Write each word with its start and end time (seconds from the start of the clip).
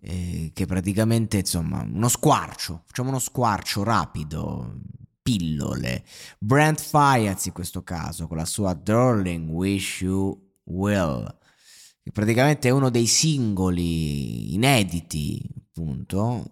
eh, 0.00 0.50
che 0.52 0.66
praticamente 0.66 1.38
insomma 1.38 1.82
uno 1.82 2.08
squarcio, 2.08 2.82
facciamo 2.86 3.08
uno 3.08 3.18
squarcio 3.18 3.82
rapido, 3.82 4.80
pillole. 5.22 6.04
Brent 6.38 6.80
Fiatz 6.80 7.46
in 7.46 7.52
questo 7.52 7.82
caso 7.82 8.26
con 8.26 8.36
la 8.36 8.44
sua 8.44 8.74
Darling 8.74 9.48
Wish 9.48 10.02
You 10.02 10.38
Will, 10.64 11.24
che 12.02 12.10
praticamente 12.12 12.68
è 12.68 12.72
uno 12.72 12.90
dei 12.90 13.06
singoli 13.06 14.52
inediti, 14.52 15.40
appunto, 15.56 16.50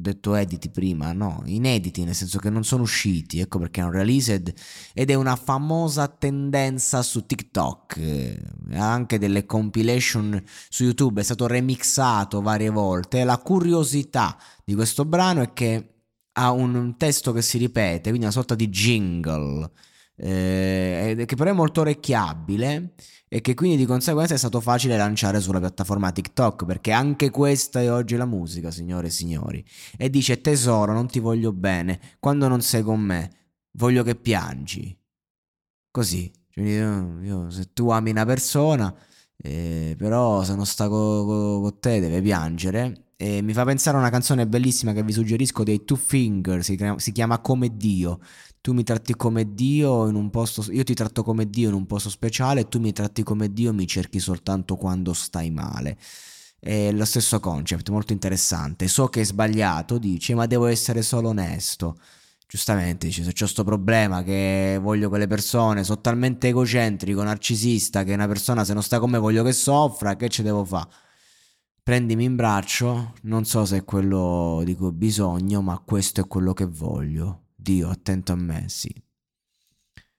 detto 0.00 0.34
editi 0.34 0.70
prima, 0.70 1.12
no, 1.12 1.42
inediti 1.46 2.04
nel 2.04 2.14
senso 2.14 2.38
che 2.38 2.50
non 2.50 2.64
sono 2.64 2.82
usciti, 2.82 3.40
ecco 3.40 3.58
perché 3.58 3.80
è 3.80 3.84
un 3.84 3.90
released 3.90 4.52
ed 4.92 5.10
è 5.10 5.14
una 5.14 5.36
famosa 5.36 6.08
tendenza 6.08 7.02
su 7.02 7.26
TikTok, 7.26 7.96
eh, 7.96 8.38
anche 8.72 9.18
delle 9.18 9.46
compilation 9.46 10.42
su 10.68 10.84
YouTube, 10.84 11.20
è 11.20 11.24
stato 11.24 11.46
remixato 11.46 12.40
varie 12.40 12.70
volte. 12.70 13.24
La 13.24 13.38
curiosità 13.38 14.36
di 14.64 14.74
questo 14.74 15.04
brano 15.04 15.42
è 15.42 15.52
che 15.52 15.90
ha 16.38 16.50
un 16.50 16.96
testo 16.96 17.32
che 17.32 17.42
si 17.42 17.58
ripete, 17.58 18.08
quindi 18.08 18.20
una 18.20 18.30
sorta 18.30 18.54
di 18.54 18.68
jingle, 18.68 19.70
eh, 20.16 21.24
che 21.26 21.36
però 21.36 21.50
è 21.50 21.54
molto 21.54 21.82
orecchiabile 21.82 22.94
e 23.28 23.40
che 23.40 23.54
quindi 23.54 23.76
di 23.76 23.86
conseguenza 23.86 24.34
è 24.34 24.38
stato 24.38 24.60
facile 24.60 24.96
lanciare 24.96 25.40
sulla 25.40 25.58
piattaforma 25.58 26.12
TikTok 26.12 26.64
perché 26.64 26.92
anche 26.92 27.30
questa 27.30 27.80
è 27.80 27.92
oggi 27.92 28.16
la 28.16 28.24
musica, 28.24 28.70
signore 28.70 29.08
e 29.08 29.10
signori. 29.10 29.64
E 29.96 30.08
dice 30.10 30.40
tesoro, 30.40 30.92
non 30.92 31.06
ti 31.06 31.18
voglio 31.18 31.52
bene, 31.52 32.00
quando 32.18 32.48
non 32.48 32.62
sei 32.62 32.82
con 32.82 33.00
me, 33.00 33.30
voglio 33.72 34.02
che 34.02 34.14
piangi. 34.16 34.96
Così, 35.90 36.30
cioè, 36.50 36.64
io, 36.64 37.20
io, 37.22 37.50
se 37.50 37.72
tu 37.72 37.90
ami 37.90 38.10
una 38.10 38.24
persona, 38.24 38.94
eh, 39.36 39.94
però 39.98 40.42
se 40.44 40.54
non 40.54 40.66
sta 40.66 40.88
con 40.88 41.26
co, 41.26 41.60
co 41.60 41.78
te 41.78 42.00
deve 42.00 42.20
piangere. 42.22 43.05
E 43.16 43.40
mi 43.40 43.54
fa 43.54 43.64
pensare 43.64 43.96
a 43.96 44.00
una 44.00 44.10
canzone 44.10 44.46
bellissima 44.46 44.92
che 44.92 45.02
vi 45.02 45.12
suggerisco 45.12 45.64
dei 45.64 45.84
Two 45.84 45.96
Finger, 45.96 46.62
si, 46.62 46.78
si 46.96 47.12
chiama 47.12 47.38
Come 47.38 47.76
Dio 47.76 48.20
tu 48.66 48.72
mi 48.72 48.82
tratti 48.82 49.14
come 49.14 49.54
Dio 49.54 50.08
in 50.08 50.16
un 50.16 50.28
posto, 50.28 50.64
io 50.72 50.82
ti 50.82 50.92
tratto 50.92 51.22
come 51.22 51.48
Dio 51.48 51.68
in 51.68 51.74
un 51.76 51.86
posto 51.86 52.10
speciale 52.10 52.66
tu 52.66 52.80
mi 52.80 52.90
tratti 52.92 53.22
come 53.22 53.52
Dio 53.52 53.72
mi 53.72 53.86
cerchi 53.86 54.18
soltanto 54.18 54.74
quando 54.74 55.12
stai 55.12 55.52
male. 55.52 55.96
È 56.58 56.90
lo 56.90 57.04
stesso 57.04 57.38
concept, 57.38 57.90
molto 57.90 58.12
interessante. 58.12 58.88
So 58.88 59.06
che 59.06 59.20
è 59.20 59.24
sbagliato, 59.24 59.98
dice, 59.98 60.34
ma 60.34 60.46
devo 60.46 60.66
essere 60.66 61.02
solo 61.02 61.28
onesto. 61.28 61.96
Giustamente 62.48 63.06
dice, 63.06 63.22
se 63.22 63.30
c'è 63.30 63.44
questo 63.44 63.62
problema 63.62 64.24
che 64.24 64.80
voglio 64.82 65.08
che 65.10 65.18
le 65.18 65.28
persone, 65.28 65.84
sono 65.84 66.00
talmente 66.00 66.48
egocentrico, 66.48 67.22
narcisista, 67.22 68.02
che 68.02 68.14
una 68.14 68.26
persona 68.26 68.64
se 68.64 68.72
non 68.72 68.82
sta 68.82 68.98
con 68.98 69.10
me 69.10 69.18
voglio 69.18 69.44
che 69.44 69.52
soffra, 69.52 70.16
che 70.16 70.28
ce 70.28 70.42
devo 70.42 70.64
fare? 70.64 70.88
Prendimi 71.86 72.24
in 72.24 72.34
braccio, 72.34 73.12
non 73.22 73.44
so 73.44 73.64
se 73.64 73.76
è 73.76 73.84
quello 73.84 74.60
di 74.64 74.74
cui 74.74 74.86
ho 74.86 74.92
bisogno, 74.92 75.62
ma 75.62 75.78
questo 75.78 76.20
è 76.20 76.26
quello 76.26 76.52
che 76.52 76.64
voglio. 76.64 77.50
Dio, 77.54 77.90
attento 77.90 78.32
a 78.32 78.34
me, 78.34 78.64
sì. 78.66 78.92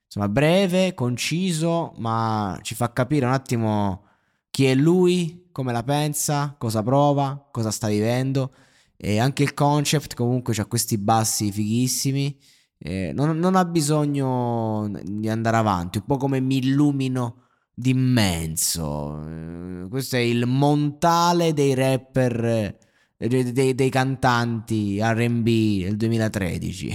Insomma, 0.06 0.30
breve, 0.30 0.94
conciso, 0.94 1.92
ma 1.98 2.58
ci 2.62 2.74
fa 2.74 2.90
capire 2.90 3.26
un 3.26 3.32
attimo 3.32 4.06
chi 4.48 4.64
è 4.64 4.74
lui, 4.74 5.50
come 5.52 5.72
la 5.72 5.82
pensa, 5.82 6.54
cosa 6.56 6.82
prova, 6.82 7.46
cosa 7.52 7.70
sta 7.70 7.88
vivendo. 7.88 8.54
E 8.96 9.18
anche 9.18 9.42
il 9.42 9.52
concept 9.52 10.14
comunque 10.14 10.54
ha 10.56 10.64
questi 10.64 10.96
bassi 10.96 11.52
fighissimi. 11.52 12.34
Eh, 12.78 13.12
non, 13.14 13.38
non, 13.38 13.56
ha 13.56 13.66
bisogno 13.66 14.90
di 15.04 15.28
andare 15.28 15.58
avanti, 15.58 15.98
un 15.98 16.06
po' 16.06 16.16
come 16.16 16.40
mi 16.40 16.56
illumino 16.56 17.47
d'immenso. 17.78 19.22
Eh, 19.28 19.88
questo 19.88 20.16
è 20.16 20.20
il 20.20 20.46
montale 20.46 21.52
dei 21.52 21.74
rapper, 21.74 22.44
eh, 23.16 23.28
dei, 23.28 23.74
dei 23.74 23.90
cantanti 23.90 24.98
RB 25.00 25.44
del 25.44 25.96
2013. 25.96 26.94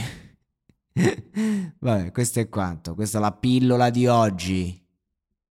Vabbè, 1.80 2.12
questo 2.12 2.42
è 2.42 2.50
quanto. 2.50 2.96
Questa 2.96 3.18
è 3.18 3.22
la 3.22 3.32
pillola 3.32 3.90
di 3.90 4.08
oggi. 4.08 4.83